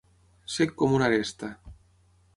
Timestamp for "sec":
0.53-0.73